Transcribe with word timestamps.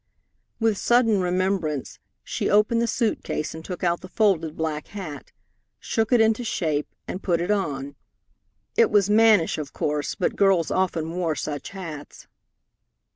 With 0.59 0.79
sudden 0.79 1.21
remembrance, 1.21 1.99
she 2.23 2.49
opened 2.49 2.81
the 2.81 2.87
suit 2.87 3.23
case 3.23 3.53
and 3.53 3.63
took 3.63 3.83
out 3.83 4.01
the 4.01 4.07
folded 4.07 4.57
black 4.57 4.87
hat, 4.87 5.31
shook 5.79 6.11
it 6.11 6.19
into 6.19 6.43
shape, 6.43 6.87
and 7.07 7.21
put 7.21 7.39
it 7.39 7.51
on. 7.51 7.95
It 8.75 8.89
was 8.89 9.11
mannish, 9.11 9.59
of 9.59 9.73
course, 9.73 10.15
but 10.15 10.35
girls 10.35 10.71
often 10.71 11.11
wore 11.11 11.35
such 11.35 11.69
hats. 11.69 12.25